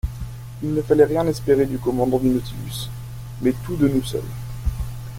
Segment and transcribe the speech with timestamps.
[0.63, 2.89] Il ne fallait rien espérer du commandant du Nautilus,
[3.39, 4.23] mais tout de nous seuls.